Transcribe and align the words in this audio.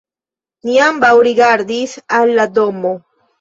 Ni 0.69 0.79
ambaŭ 0.85 1.11
rigardis 1.27 1.93
al 2.21 2.33
la 2.41 2.49
domo. 2.57 2.95